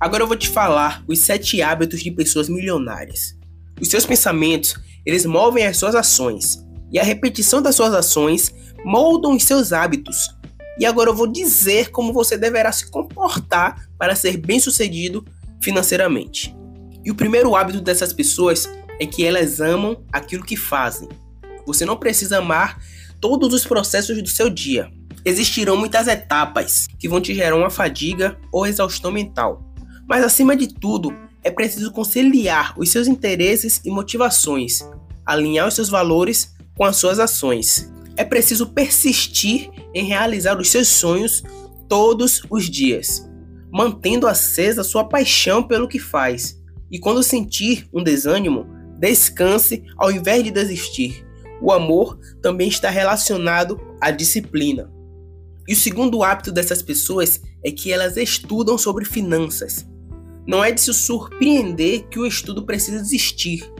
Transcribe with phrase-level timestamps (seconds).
[0.00, 3.36] Agora eu vou te falar os sete hábitos de pessoas milionárias.
[3.78, 8.50] Os seus pensamentos, eles movem as suas ações, e a repetição das suas ações
[8.82, 10.34] moldam os seus hábitos.
[10.78, 15.22] E agora eu vou dizer como você deverá se comportar para ser bem-sucedido
[15.62, 16.56] financeiramente.
[17.04, 18.66] E o primeiro hábito dessas pessoas
[18.98, 21.10] é que elas amam aquilo que fazem.
[21.66, 22.82] Você não precisa amar
[23.20, 24.90] todos os processos do seu dia.
[25.26, 29.69] Existirão muitas etapas que vão te gerar uma fadiga ou exaustão mental.
[30.10, 34.80] Mas acima de tudo, é preciso conciliar os seus interesses e motivações,
[35.24, 37.88] alinhar os seus valores com as suas ações.
[38.16, 41.44] É preciso persistir em realizar os seus sonhos
[41.88, 43.24] todos os dias,
[43.72, 46.60] mantendo acesa sua paixão pelo que faz.
[46.90, 48.66] E quando sentir um desânimo,
[48.98, 51.24] descanse ao invés de desistir.
[51.62, 54.90] O amor também está relacionado à disciplina.
[55.68, 59.88] E o segundo hábito dessas pessoas é que elas estudam sobre finanças.
[60.46, 63.70] Não é de se surpreender que o estudo precisa existir,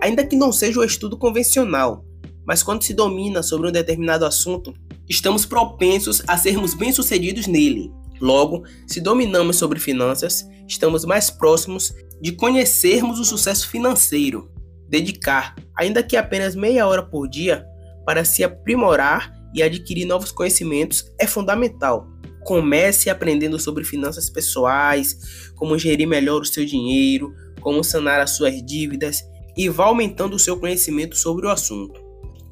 [0.00, 2.04] ainda que não seja o estudo convencional.
[2.46, 4.74] Mas quando se domina sobre um determinado assunto,
[5.08, 7.92] estamos propensos a sermos bem-sucedidos nele.
[8.20, 14.50] Logo, se dominamos sobre finanças, estamos mais próximos de conhecermos o sucesso financeiro.
[14.88, 17.64] Dedicar, ainda que apenas meia hora por dia,
[18.04, 22.06] para se aprimorar e adquirir novos conhecimentos é fundamental.
[22.44, 28.64] Comece aprendendo sobre finanças pessoais, como gerir melhor o seu dinheiro, como sanar as suas
[28.64, 29.22] dívidas
[29.56, 32.00] e vá aumentando o seu conhecimento sobre o assunto.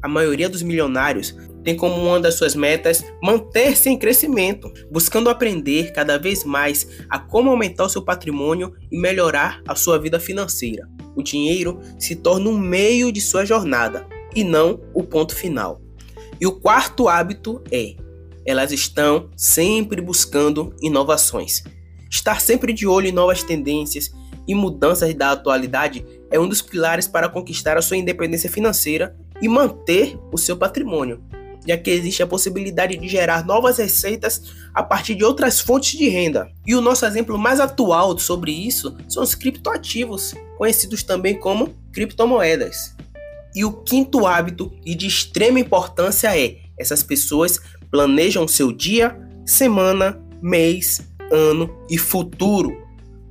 [0.00, 1.34] A maioria dos milionários
[1.64, 7.18] tem como uma das suas metas manter-se em crescimento, buscando aprender cada vez mais a
[7.18, 10.88] como aumentar o seu patrimônio e melhorar a sua vida financeira.
[11.14, 15.80] O dinheiro se torna um meio de sua jornada e não o ponto final.
[16.40, 17.94] E o quarto hábito é:
[18.44, 21.62] elas estão sempre buscando inovações.
[22.10, 24.10] Estar sempre de olho em novas tendências
[24.46, 29.48] e mudanças da atualidade é um dos pilares para conquistar a sua independência financeira e
[29.48, 31.22] manter o seu patrimônio,
[31.66, 34.42] já que existe a possibilidade de gerar novas receitas
[34.74, 36.50] a partir de outras fontes de renda.
[36.66, 42.94] E o nosso exemplo mais atual sobre isso são os criptoativos, conhecidos também como criptomoedas.
[43.54, 50.20] E o quinto hábito e de extrema importância é: essas pessoas planejam seu dia, semana,
[50.40, 52.76] mês, ano e futuro.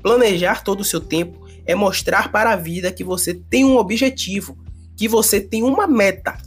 [0.02, 4.58] Planejar todo o seu tempo é mostrar para a vida que você tem um objetivo,
[4.98, 6.38] que você tem uma meta.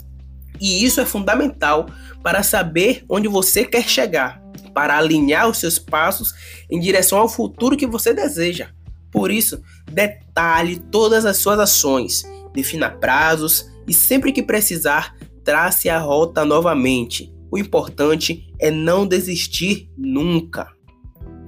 [0.60, 1.86] E isso é fundamental
[2.22, 4.42] para saber onde você quer chegar,
[4.72, 6.32] para alinhar os seus passos
[6.70, 8.68] em direção ao futuro que você deseja.
[9.10, 12.24] Por isso, detalhe todas as suas ações,
[12.54, 17.34] defina prazos e sempre que precisar, trace a rota novamente.
[17.50, 20.72] O importante é não desistir nunca.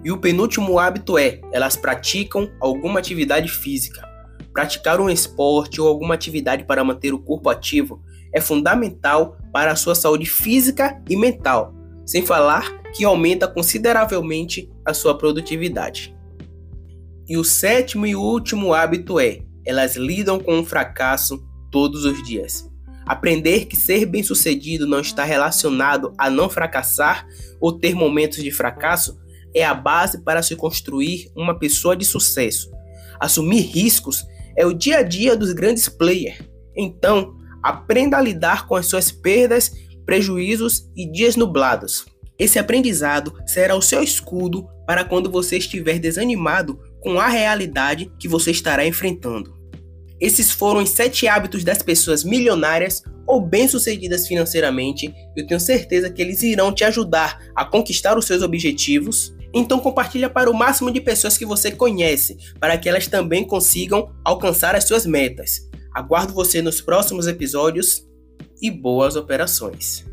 [0.05, 4.06] E o penúltimo hábito é: elas praticam alguma atividade física.
[4.53, 8.03] Praticar um esporte ou alguma atividade para manter o corpo ativo
[8.33, 11.75] é fundamental para a sua saúde física e mental,
[12.05, 16.15] sem falar que aumenta consideravelmente a sua produtividade.
[17.28, 22.71] E o sétimo e último hábito é: elas lidam com o fracasso todos os dias.
[23.06, 27.27] Aprender que ser bem-sucedido não está relacionado a não fracassar
[27.60, 29.19] ou ter momentos de fracasso
[29.55, 32.71] é a base para se construir uma pessoa de sucesso.
[33.21, 34.25] Assumir riscos
[34.56, 36.38] é o dia a dia dos grandes players.
[36.76, 39.73] Então, aprenda a lidar com as suas perdas,
[40.05, 42.06] prejuízos e dias nublados.
[42.38, 48.29] Esse aprendizado será o seu escudo para quando você estiver desanimado com a realidade que
[48.29, 49.56] você estará enfrentando.
[50.21, 55.13] Esses foram os sete hábitos das pessoas milionárias ou bem-sucedidas financeiramente.
[55.37, 59.35] Eu tenho certeza que eles irão te ajudar a conquistar os seus objetivos.
[59.53, 64.11] Então compartilha para o máximo de pessoas que você conhece, para que elas também consigam
[64.25, 65.69] alcançar as suas metas.
[65.95, 68.07] Aguardo você nos próximos episódios
[68.61, 70.05] e boas operações.